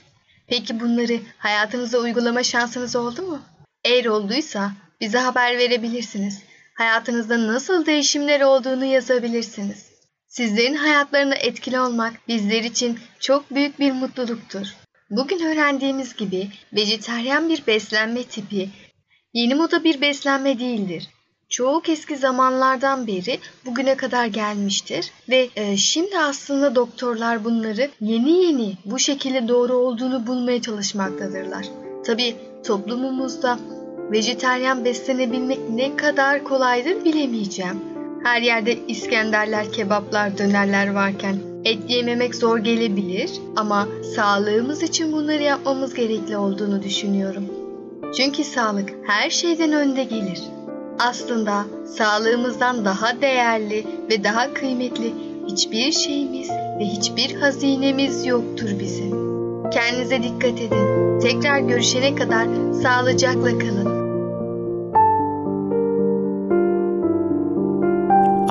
Peki 0.48 0.80
bunları 0.80 1.20
hayatınıza 1.38 1.98
uygulama 1.98 2.44
şansınız 2.44 2.96
oldu 2.96 3.22
mu? 3.22 3.42
Eğer 3.84 4.06
olduysa 4.06 4.72
bize 5.02 5.18
haber 5.18 5.58
verebilirsiniz. 5.58 6.45
Hayatınızda 6.76 7.48
nasıl 7.48 7.86
değişimler 7.86 8.42
olduğunu 8.42 8.86
yazabilirsiniz. 8.86 9.86
Sizlerin 10.28 10.76
hayatlarına 10.76 11.36
etkili 11.36 11.80
olmak 11.80 12.14
bizler 12.28 12.64
için 12.64 13.00
çok 13.20 13.52
büyük 13.52 13.80
bir 13.80 13.92
mutluluktur. 13.92 14.68
Bugün 15.10 15.40
öğrendiğimiz 15.40 16.16
gibi 16.16 16.50
vejeteryan 16.74 17.50
bir 17.50 17.68
beslenme 17.68 18.24
tipi 18.24 18.70
yeni 19.34 19.56
moda 19.56 19.84
bir 19.84 20.02
beslenme 20.02 20.60
değildir. 20.60 21.10
Çok 21.50 21.90
eski 21.90 22.18
zamanlardan 22.18 23.08
beri 23.08 23.40
bugüne 23.66 23.98
kadar 23.98 24.26
gelmiştir 24.26 25.12
ve 25.30 25.50
e, 25.56 25.78
şimdi 25.78 26.20
aslında 26.20 26.76
doktorlar 26.76 27.44
bunları 27.44 27.90
yeni 28.02 28.44
yeni 28.44 28.74
bu 28.86 29.00
şekilde 29.00 29.48
doğru 29.48 29.74
olduğunu 29.74 30.28
bulmaya 30.28 30.62
çalışmaktadırlar. 30.62 31.66
Tabi 32.06 32.36
toplumumuzda 32.66 33.60
vejeteryan 34.12 34.86
beslenebilmek 34.86 35.70
ne 35.70 35.96
kadar 35.96 36.44
kolaydır 36.44 37.06
bilemeyeceğim. 37.06 37.82
Her 38.24 38.42
yerde 38.42 38.78
İskenderler, 38.88 39.72
kebaplar, 39.72 40.38
dönerler 40.38 40.94
varken 40.94 41.36
et 41.66 41.80
yememek 41.88 42.36
zor 42.36 42.58
gelebilir 42.58 43.32
ama 43.56 43.88
sağlığımız 44.16 44.84
için 44.84 45.12
bunları 45.12 45.44
yapmamız 45.44 45.94
gerekli 45.94 46.38
olduğunu 46.38 46.84
düşünüyorum. 46.84 47.46
Çünkü 48.18 48.44
sağlık 48.44 48.90
her 49.08 49.30
şeyden 49.30 49.74
önde 49.74 50.04
gelir. 50.04 50.42
Aslında 51.00 51.66
sağlığımızdan 51.86 52.86
daha 52.86 53.22
değerli 53.22 53.86
ve 54.10 54.24
daha 54.24 54.54
kıymetli 54.54 55.14
hiçbir 55.48 55.92
şeyimiz 55.92 56.50
ve 56.50 56.86
hiçbir 56.86 57.36
hazinemiz 57.36 58.26
yoktur 58.26 58.70
bizim. 58.80 59.12
Kendinize 59.72 60.24
dikkat 60.24 60.62
edin. 60.62 61.20
Tekrar 61.20 61.60
görüşene 61.60 62.16
kadar 62.16 62.48
sağlıcakla 62.84 63.60
kalın. 63.60 63.95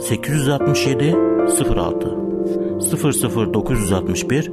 867 0.00 1.16
06 1.76 2.16
00961 2.80 4.50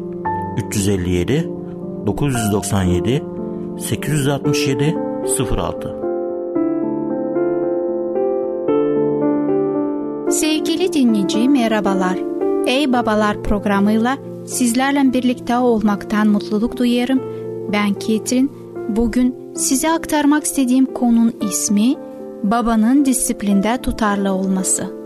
357 0.58 1.50
997 2.06 3.24
867 3.80 4.96
06 5.58 5.98
Sevgili 10.30 10.94
dinleyici 10.94 11.50
merhabalar. 11.50 12.18
Ey 12.68 12.94
Babalar 12.94 13.44
programıyla 13.44 14.18
sizlerle 14.46 15.14
birlikte 15.14 15.58
olmaktan 15.58 16.28
mutluluk 16.28 16.78
duyarım. 16.78 17.22
Ben 17.72 17.94
Ketrin. 17.94 18.52
Bugün 18.90 19.36
size 19.56 19.92
aktarmak 19.92 20.44
istediğim 20.44 20.86
konunun 20.86 21.34
ismi 21.42 21.96
babanın 22.44 23.06
disiplinde 23.06 23.78
tutarlı 23.82 24.32
olması. 24.32 24.97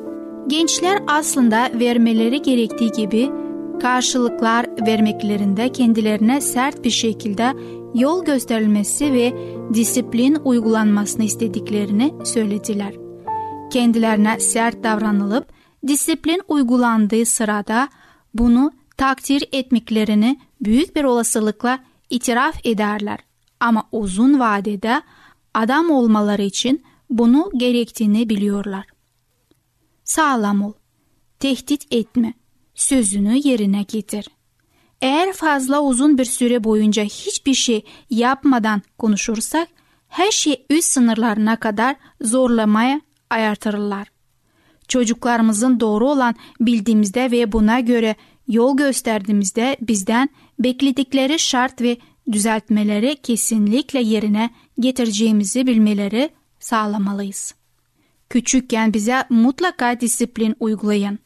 Gençler 0.48 1.04
aslında 1.08 1.70
vermeleri 1.80 2.42
gerektiği 2.42 2.92
gibi 2.92 3.32
karşılıklar 3.82 4.88
vermeklerinde 4.88 5.72
kendilerine 5.72 6.42
sert 6.42 6.84
bir 6.84 6.90
şekilde 6.90 7.54
yol 7.94 8.26
gösterilmesi 8.26 9.14
ve 9.14 9.34
disiplin 9.74 10.38
uygulanmasını 10.46 11.24
istediklerini 11.24 12.14
söylediler. 12.26 12.94
Kendilerine 13.72 14.40
sert 14.40 14.84
davranılıp 14.84 15.48
disiplin 15.88 16.42
uygulandığı 16.48 17.26
sırada 17.26 17.90
bunu 18.34 18.72
takdir 18.98 19.44
etmeklerini 19.52 20.40
büyük 20.62 20.96
bir 20.96 21.04
olasılıkla 21.04 21.80
itiraf 22.10 22.56
ederler. 22.64 23.20
Ama 23.60 23.84
uzun 23.92 24.40
vadede 24.40 25.02
adam 25.54 25.90
olmaları 25.90 26.42
için 26.42 26.84
bunu 27.10 27.52
gerektiğini 27.58 28.30
biliyorlar. 28.30 28.86
Sağlam 30.12 30.62
ol, 30.62 30.74
tehdit 31.40 31.86
etme, 31.92 32.34
sözünü 32.76 33.48
yerine 33.48 33.84
getir. 33.84 34.28
Eğer 35.02 35.34
fazla 35.34 35.82
uzun 35.82 36.18
bir 36.18 36.26
süre 36.26 36.64
boyunca 36.64 37.04
hiçbir 37.04 37.54
şey 37.54 37.86
yapmadan 38.10 38.82
konuşursak, 38.98 39.68
her 40.08 40.32
şey 40.32 40.66
üst 40.70 40.92
sınırlarına 40.92 41.60
kadar 41.60 41.96
zorlamaya 42.22 43.02
ayartırlar. 43.30 44.08
Çocuklarımızın 44.88 45.80
doğru 45.80 46.10
olan 46.10 46.36
bildiğimizde 46.60 47.32
ve 47.32 47.52
buna 47.52 47.80
göre 47.80 48.16
yol 48.48 48.78
gösterdiğimizde 48.78 49.78
bizden 49.82 50.30
bekledikleri 50.60 51.40
şart 51.40 51.82
ve 51.82 51.98
düzeltmeleri 52.32 53.16
kesinlikle 53.16 54.02
yerine 54.02 54.50
getireceğimizi 54.80 55.68
bilmeleri 55.68 56.30
sağlamalıyız. 56.60 57.61
Küçükken 58.32 58.94
bize 58.94 59.24
mutlaka 59.30 60.02
disiplin 60.02 60.56
uygulayın. 60.60 61.20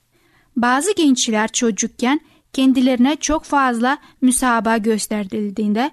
Bazı 0.56 0.96
gençler 0.96 1.52
çocukken 1.52 2.22
kendilerine 2.54 3.16
çok 3.16 3.44
fazla 3.44 3.98
müsabaka 4.22 4.78
gösterildiğinde 4.78 5.92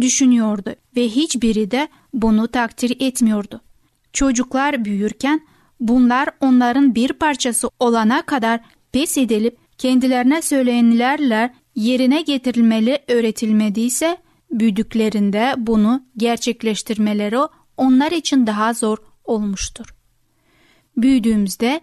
düşünüyordu 0.00 0.74
ve 0.96 1.08
hiçbiri 1.08 1.70
de 1.70 1.88
bunu 2.14 2.48
takdir 2.48 2.96
etmiyordu. 3.00 3.60
Çocuklar 4.12 4.84
büyürken 4.84 5.40
bunlar 5.80 6.28
onların 6.40 6.94
bir 6.94 7.12
parçası 7.12 7.70
olana 7.80 8.22
kadar 8.22 8.60
pes 8.92 9.18
edilip 9.18 9.58
kendilerine 9.78 10.42
söylenenlerle 10.42 11.54
yerine 11.74 12.22
getirilmeli 12.22 12.98
öğretilmediyse 13.08 14.16
büyüdüklerinde 14.50 15.54
bunu 15.56 16.02
gerçekleştirmeleri 16.16 17.38
onlar 17.76 18.12
için 18.12 18.46
daha 18.46 18.74
zor 18.74 18.98
olmuştur. 19.24 20.01
Büyüdüğümüzde 20.96 21.80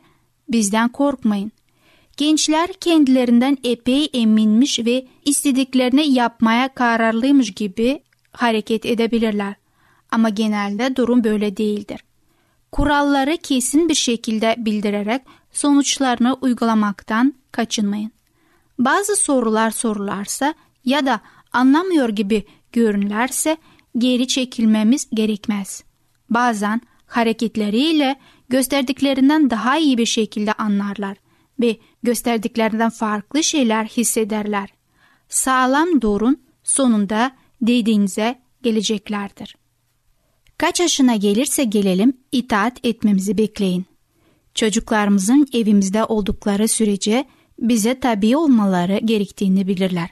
bizden 0.49 0.89
korkmayın. 0.89 1.51
Gençler 2.17 2.73
kendilerinden 2.73 3.57
epey 3.63 4.09
eminmiş 4.13 4.79
ve 4.79 5.07
istediklerini 5.25 6.13
yapmaya 6.13 6.73
kararlıymış 6.73 7.51
gibi 7.51 8.03
hareket 8.31 8.85
edebilirler. 8.85 9.55
Ama 10.11 10.29
genelde 10.29 10.95
durum 10.95 11.23
böyle 11.23 11.57
değildir. 11.57 12.03
Kuralları 12.71 13.37
kesin 13.37 13.89
bir 13.89 13.95
şekilde 13.95 14.55
bildirerek 14.57 15.21
sonuçlarını 15.51 16.33
uygulamaktan 16.41 17.33
kaçınmayın. 17.51 18.11
Bazı 18.79 19.15
sorular 19.15 19.71
sorularsa 19.71 20.53
ya 20.85 21.05
da 21.05 21.21
anlamıyor 21.53 22.09
gibi 22.09 22.43
görünürlerse 22.71 23.57
geri 23.97 24.27
çekilmemiz 24.27 25.09
gerekmez. 25.13 25.83
Bazen 26.29 26.81
hareketleriyle 27.05 28.15
gösterdiklerinden 28.49 29.49
daha 29.49 29.77
iyi 29.77 29.97
bir 29.97 30.05
şekilde 30.05 30.53
anlarlar 30.53 31.17
ve 31.59 31.77
gösterdiklerinden 32.03 32.89
farklı 32.89 33.43
şeyler 33.43 33.85
hissederler. 33.85 34.69
Sağlam 35.29 36.01
durun 36.01 36.43
sonunda 36.63 37.31
dediğinize 37.61 38.39
geleceklerdir. 38.61 39.55
Kaç 40.57 40.79
yaşına 40.79 41.15
gelirse 41.15 41.63
gelelim 41.63 42.13
itaat 42.31 42.85
etmemizi 42.85 43.37
bekleyin. 43.37 43.85
Çocuklarımızın 44.55 45.47
evimizde 45.53 46.03
oldukları 46.05 46.67
sürece 46.67 47.25
bize 47.59 47.99
tabi 47.99 48.37
olmaları 48.37 48.99
gerektiğini 49.05 49.67
bilirler. 49.67 50.09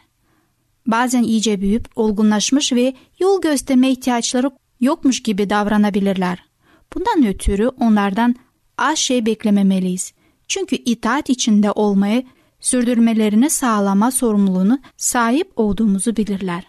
Bazen 0.87 1.23
iyice 1.23 1.61
büyüyüp 1.61 1.87
olgunlaşmış 1.95 2.73
ve 2.73 2.93
yol 3.19 3.41
gösterme 3.41 3.91
ihtiyaçları 3.91 4.51
yokmuş 4.79 5.23
gibi 5.23 5.49
davranabilirler. 5.49 6.46
Bundan 6.95 7.27
ötürü 7.27 7.67
onlardan 7.67 8.35
az 8.77 8.97
şey 8.97 9.25
beklememeliyiz. 9.25 10.13
Çünkü 10.47 10.75
itaat 10.75 11.29
içinde 11.29 11.71
olmayı 11.71 12.23
sürdürmelerini 12.59 13.49
sağlama 13.49 14.11
sorumluluğunu 14.11 14.79
sahip 14.97 15.51
olduğumuzu 15.55 16.15
bilirler. 16.15 16.63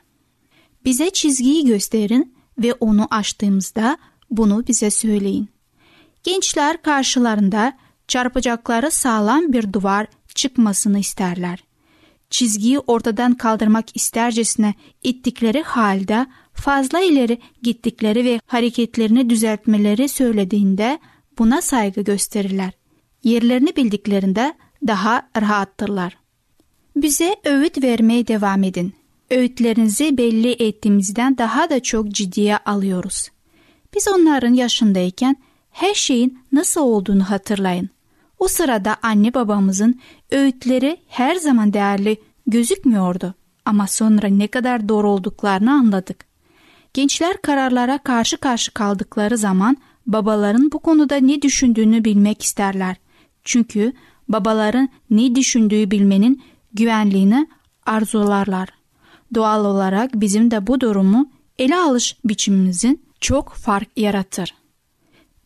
Bize 0.84 1.10
çizgiyi 1.10 1.64
gösterin 1.64 2.34
ve 2.58 2.74
onu 2.74 3.06
aştığımızda 3.10 3.98
bunu 4.30 4.66
bize 4.68 4.90
söyleyin. 4.90 5.48
Gençler 6.22 6.82
karşılarında 6.82 7.78
çarpacakları 8.08 8.90
sağlam 8.90 9.52
bir 9.52 9.72
duvar 9.72 10.06
çıkmasını 10.34 10.98
isterler. 10.98 11.64
Çizgiyi 12.30 12.78
ortadan 12.78 13.34
kaldırmak 13.34 13.96
istercesine 13.96 14.74
ittikleri 15.02 15.62
halde 15.62 16.26
fazla 16.60 17.00
ileri 17.00 17.38
gittikleri 17.62 18.24
ve 18.24 18.40
hareketlerini 18.46 19.30
düzeltmeleri 19.30 20.08
söylediğinde 20.08 20.98
buna 21.38 21.62
saygı 21.62 22.00
gösterirler. 22.00 22.70
Yerlerini 23.24 23.76
bildiklerinde 23.76 24.54
daha 24.86 25.28
rahattırlar. 25.40 26.18
Bize 26.96 27.36
öğüt 27.44 27.82
vermeye 27.82 28.28
devam 28.28 28.62
edin. 28.62 28.94
Öğütlerinizi 29.30 30.18
belli 30.18 30.52
ettiğimizden 30.52 31.38
daha 31.38 31.70
da 31.70 31.82
çok 31.82 32.08
ciddiye 32.08 32.58
alıyoruz. 32.58 33.28
Biz 33.94 34.08
onların 34.08 34.54
yaşındayken 34.54 35.36
her 35.70 35.94
şeyin 35.94 36.38
nasıl 36.52 36.80
olduğunu 36.80 37.30
hatırlayın. 37.30 37.88
O 38.38 38.48
sırada 38.48 38.96
anne 39.02 39.34
babamızın 39.34 40.00
öğütleri 40.30 40.96
her 41.08 41.36
zaman 41.36 41.72
değerli 41.72 42.16
gözükmüyordu. 42.46 43.34
Ama 43.64 43.86
sonra 43.86 44.26
ne 44.26 44.46
kadar 44.46 44.88
doğru 44.88 45.10
olduklarını 45.10 45.72
anladık. 45.72 46.27
Gençler 46.94 47.42
kararlara 47.42 47.98
karşı 47.98 48.36
karşı 48.36 48.74
kaldıkları 48.74 49.38
zaman 49.38 49.76
babaların 50.06 50.72
bu 50.72 50.78
konuda 50.78 51.16
ne 51.16 51.42
düşündüğünü 51.42 52.04
bilmek 52.04 52.42
isterler. 52.42 52.96
Çünkü 53.44 53.92
babaların 54.28 54.88
ne 55.10 55.34
düşündüğü 55.34 55.90
bilmenin 55.90 56.42
güvenliğini 56.72 57.48
arzularlar. 57.86 58.68
Doğal 59.34 59.64
olarak 59.64 60.14
bizim 60.14 60.50
de 60.50 60.66
bu 60.66 60.80
durumu 60.80 61.30
ele 61.58 61.76
alış 61.76 62.16
biçimimizin 62.24 63.02
çok 63.20 63.52
fark 63.52 63.88
yaratır. 63.96 64.54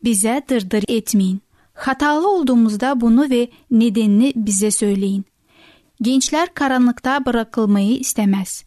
Bize 0.04 0.42
dırdır 0.48 0.84
etmeyin. 0.88 1.40
Hatalı 1.74 2.30
olduğumuzda 2.30 3.00
bunu 3.00 3.30
ve 3.30 3.48
nedenini 3.70 4.32
bize 4.36 4.70
söyleyin. 4.70 5.24
Gençler 6.02 6.54
karanlıkta 6.54 7.26
bırakılmayı 7.26 7.96
istemez. 7.96 8.64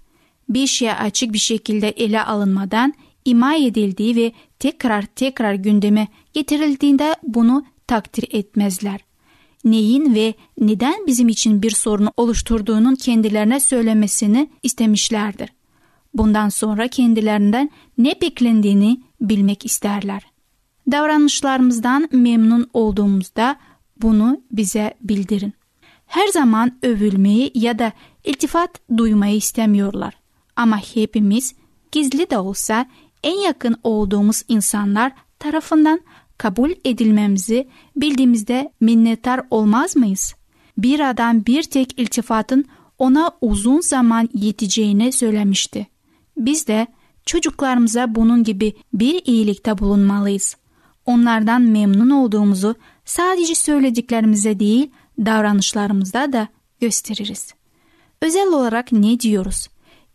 Bir 0.50 0.68
şeye 0.68 0.96
açık 0.96 1.34
bir 1.34 1.38
şekilde 1.38 1.90
ele 1.90 2.24
alınmadan 2.24 2.94
ima 3.26 3.56
edildiği 3.56 4.16
ve 4.16 4.32
tekrar 4.60 5.06
tekrar 5.06 5.54
gündeme 5.54 6.08
getirildiğinde 6.34 7.16
bunu 7.24 7.66
takdir 7.88 8.26
etmezler. 8.32 9.00
Neyin 9.66 10.16
ve 10.16 10.34
neden 10.60 11.08
bizim 11.08 11.30
için 11.30 11.62
bir 11.62 11.72
sorun 11.72 12.10
oluşturduğunun 12.18 12.96
kendilerine 12.96 13.60
söylemesini 13.60 14.50
istemişlerdir. 14.64 15.50
Bundan 16.14 16.50
sonra 16.50 16.88
kendilerinden 16.88 17.70
ne 17.98 18.16
beklendiğini 18.22 19.02
bilmek 19.22 19.66
isterler. 19.66 20.22
Davranışlarımızdan 20.92 22.10
memnun 22.12 22.70
olduğumuzda 22.74 23.56
bunu 24.02 24.42
bize 24.52 24.94
bildirin. 25.02 25.54
Her 26.06 26.28
zaman 26.28 26.78
övülmeyi 26.84 27.52
ya 27.56 27.80
da 27.80 27.92
iltifat 28.24 28.70
duymayı 28.98 29.36
istemiyorlar. 29.36 30.14
Ama 30.56 30.78
hepimiz 30.78 31.56
gizli 31.92 32.30
de 32.30 32.38
olsa 32.38 32.86
en 33.24 33.38
yakın 33.38 33.76
olduğumuz 33.84 34.44
insanlar 34.48 35.12
tarafından 35.40 36.02
kabul 36.38 36.72
edilmemizi 36.86 37.68
bildiğimizde 37.96 38.72
minnettar 38.80 39.42
olmaz 39.50 39.96
mıyız? 39.96 40.36
Bir 40.78 41.10
adam 41.10 41.46
bir 41.46 41.64
tek 41.64 42.00
iltifatın 42.00 42.66
ona 43.00 43.32
uzun 43.42 43.82
zaman 43.82 44.30
yeteceğini 44.34 45.12
söylemişti. 45.12 45.88
Biz 46.38 46.68
de 46.68 46.88
çocuklarımıza 47.26 48.16
bunun 48.16 48.44
gibi 48.44 48.74
bir 48.94 49.22
iyilikte 49.26 49.78
bulunmalıyız. 49.78 50.56
Onlardan 51.06 51.62
memnun 51.62 52.10
olduğumuzu 52.10 52.76
sadece 53.06 53.56
söylediklerimize 53.56 54.60
değil 54.60 54.92
davranışlarımızda 55.20 56.34
da 56.34 56.48
gösteririz. 56.80 57.54
Özel 58.22 58.48
olarak 58.48 58.92
ne 58.92 59.20
diyoruz? 59.20 59.68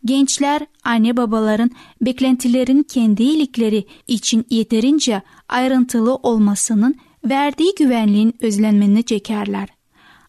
Gençler 0.05 0.61
anne 0.83 1.17
babaların 1.17 1.71
beklentilerin 2.01 2.83
kendi 2.83 3.23
iyilikleri 3.23 3.85
için 4.07 4.45
yeterince 4.49 5.21
ayrıntılı 5.49 6.15
olmasının 6.15 6.95
verdiği 7.25 7.75
güvenliğin 7.79 8.33
özlenmeni 8.41 9.03
çekerler. 9.03 9.69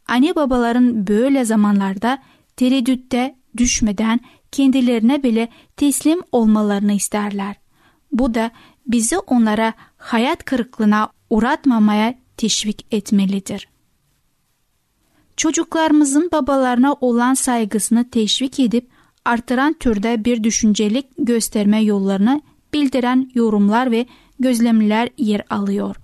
Anne 0.09 0.35
babaların 0.35 1.07
böyle 1.07 1.45
zamanlarda 1.45 2.19
tereddütte 2.57 3.37
düşmeden 3.57 4.21
kendilerine 4.53 5.23
bile 5.23 5.49
teslim 5.77 6.21
olmalarını 6.33 6.93
isterler. 6.93 7.57
Bu 8.13 8.35
da 8.35 8.51
bizi 8.87 9.19
onlara 9.19 9.73
hayat 9.97 10.45
kırıklığına 10.45 11.09
uğratmamaya 11.31 12.15
teşvik 12.37 12.87
etmelidir. 12.91 13.69
Çocuklarımızın 15.37 16.29
babalarına 16.33 16.95
olan 17.01 17.35
saygısını 17.35 18.11
teşvik 18.11 18.61
edip 18.61 18.92
artıran 19.25 19.73
türde 19.73 20.25
bir 20.25 20.45
düşüncelik 20.45 21.07
gösterme 21.19 21.83
yollarını 21.83 22.43
bildiren 22.75 23.31
yorumlar 23.35 23.91
ve 23.91 24.07
gözlemler 24.39 25.09
yer 25.19 25.43
alıyor. 25.51 25.97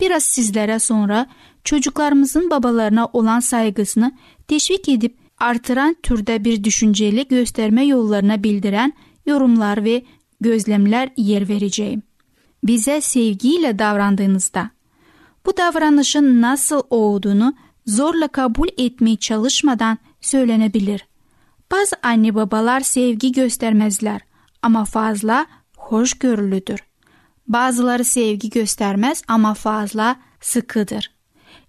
Biraz 0.00 0.24
sizlere 0.24 0.78
sonra 0.78 1.26
çocuklarımızın 1.64 2.50
babalarına 2.50 3.08
olan 3.12 3.40
saygısını 3.40 4.12
teşvik 4.48 4.88
edip 4.88 5.16
artıran 5.38 5.96
türde 6.02 6.44
bir 6.44 6.64
düşüncelik 6.64 7.30
gösterme 7.30 7.84
yollarına 7.84 8.42
bildiren 8.42 8.92
yorumlar 9.26 9.84
ve 9.84 10.02
gözlemler 10.40 11.08
yer 11.16 11.48
vereceğim. 11.48 12.02
Bize 12.64 13.00
sevgiyle 13.00 13.78
davrandığınızda 13.78 14.70
bu 15.46 15.56
davranışın 15.56 16.42
nasıl 16.42 16.82
olduğunu 16.90 17.54
zorla 17.86 18.28
kabul 18.28 18.68
etmeye 18.78 19.16
çalışmadan 19.16 19.98
söylenebilir. 20.20 21.11
Bazı 21.72 21.96
anne 22.02 22.34
babalar 22.34 22.80
sevgi 22.80 23.32
göstermezler 23.32 24.20
ama 24.62 24.84
fazla 24.84 25.46
hoşgörülüdür. 25.76 26.80
Bazıları 27.48 28.04
sevgi 28.04 28.50
göstermez 28.50 29.22
ama 29.28 29.54
fazla 29.54 30.16
sıkıdır. 30.40 31.10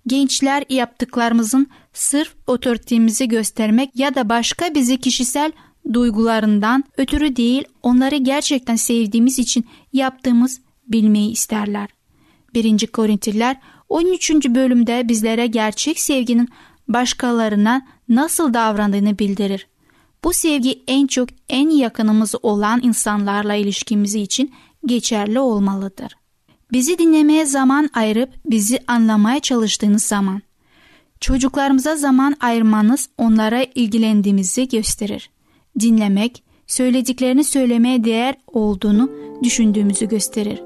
Gençler 0.07 0.63
yaptıklarımızın 0.69 1.67
sırf 1.93 2.35
otoritemizi 2.47 3.27
göstermek 3.27 3.89
ya 3.95 4.15
da 4.15 4.29
başka 4.29 4.75
bizi 4.75 4.97
kişisel 4.97 5.51
duygularından 5.93 6.83
ötürü 6.97 7.35
değil 7.35 7.63
onları 7.83 8.15
gerçekten 8.15 8.75
sevdiğimiz 8.75 9.39
için 9.39 9.65
yaptığımız 9.93 10.61
bilmeyi 10.87 11.31
isterler. 11.31 11.89
1. 12.53 12.87
Korintliler 12.87 13.57
13. 13.89 14.31
bölümde 14.31 15.09
bizlere 15.09 15.47
gerçek 15.47 15.99
sevginin 15.99 16.49
başkalarına 16.87 17.87
nasıl 18.09 18.53
davrandığını 18.53 19.19
bildirir. 19.19 19.67
Bu 20.23 20.33
sevgi 20.33 20.83
en 20.87 21.07
çok 21.07 21.29
en 21.49 21.69
yakınımız 21.69 22.35
olan 22.41 22.79
insanlarla 22.83 23.53
ilişkimiz 23.53 24.15
için 24.15 24.53
geçerli 24.85 25.39
olmalıdır. 25.39 26.15
Bizi 26.71 26.97
dinlemeye 26.97 27.45
zaman 27.45 27.89
ayırıp 27.93 28.29
bizi 28.45 28.79
anlamaya 28.87 29.39
çalıştığınız 29.39 30.03
zaman, 30.03 30.41
çocuklarımıza 31.19 31.95
zaman 31.95 32.35
ayırmanız 32.39 33.09
onlara 33.17 33.63
ilgilendiğimizi 33.75 34.67
gösterir. 34.67 35.29
Dinlemek, 35.79 36.43
söylediklerini 36.67 37.43
söylemeye 37.43 38.03
değer 38.03 38.35
olduğunu 38.47 39.11
düşündüğümüzü 39.43 40.07
gösterir. 40.09 40.61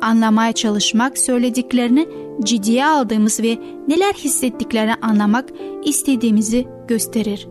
Anlamaya 0.00 0.52
çalışmak, 0.52 1.18
söylediklerini 1.18 2.08
ciddiye 2.44 2.86
aldığımız 2.86 3.40
ve 3.40 3.58
neler 3.88 4.12
hissettiklerini 4.12 4.94
anlamak 4.94 5.50
istediğimizi 5.84 6.68
gösterir. 6.88 7.48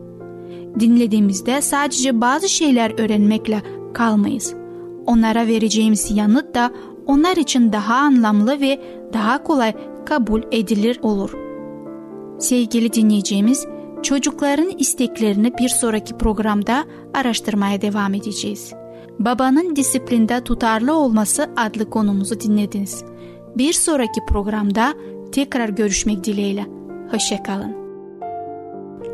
Dinlediğimizde 0.80 1.62
sadece 1.62 2.22
bazı 2.22 2.50
şeyler 2.50 3.00
öğrenmekle 3.00 3.62
kalmayız. 3.94 4.54
Onlara 5.06 5.48
vereceğimiz 5.48 6.12
yanıt 6.18 6.56
da 6.56 6.72
onlar 7.06 7.38
için 7.38 7.74
daha 7.74 7.96
anlamlı 7.96 8.62
ve 8.62 8.82
daha 9.14 9.44
kolay 9.44 9.74
kabul 10.06 10.42
edilir 10.52 11.00
olur. 11.02 11.32
Sevgili 12.40 12.94
dinleyeceğimiz, 12.94 13.68
çocukların 14.04 14.70
isteklerini 14.78 15.54
bir 15.58 15.70
sonraki 15.70 16.18
programda 16.18 16.86
araştırmaya 17.14 17.82
devam 17.82 18.14
edeceğiz. 18.14 18.74
Babanın 19.20 19.76
disiplinde 19.76 20.44
tutarlı 20.44 20.94
olması 20.94 21.50
adlı 21.58 21.90
konumuzu 21.90 22.40
dinlediniz. 22.40 23.04
Bir 23.58 23.74
sonraki 23.74 24.20
programda 24.28 24.94
tekrar 25.32 25.70
görüşmek 25.70 26.24
dileğiyle. 26.24 26.66
Hoşçakalın. 27.12 27.81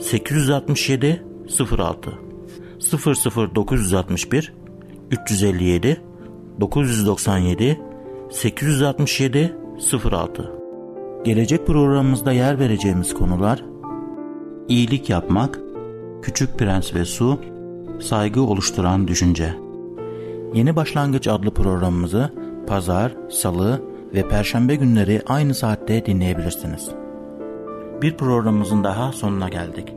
867 0.00 1.24
06 1.78 2.10
00961 3.54 4.52
357 5.10 6.00
997 6.60 7.80
867 8.30 9.56
06 10.04 10.52
Gelecek 11.24 11.66
programımızda 11.66 12.32
yer 12.32 12.58
vereceğimiz 12.58 13.14
konular 13.14 13.64
iyilik 14.68 15.10
yapmak, 15.10 15.58
Küçük 16.22 16.58
Prens 16.58 16.94
ve 16.94 17.04
Su, 17.04 17.40
saygı 18.00 18.42
oluşturan 18.42 19.08
düşünce. 19.08 19.54
Yeni 20.54 20.76
Başlangıç 20.76 21.28
adlı 21.28 21.50
programımızı 21.50 22.32
pazar, 22.66 23.16
salı 23.30 23.82
ve 24.14 24.28
perşembe 24.28 24.74
günleri 24.74 25.22
aynı 25.26 25.54
saatte 25.54 26.06
dinleyebilirsiniz. 26.06 26.97
Bir 28.02 28.16
programımızın 28.16 28.84
daha 28.84 29.12
sonuna 29.12 29.48
geldik. 29.48 29.92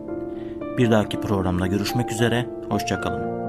Bir 0.77 0.91
dahaki 0.91 1.21
programda 1.21 1.67
görüşmek 1.67 2.11
üzere, 2.11 2.49
hoşçakalın. 2.69 3.40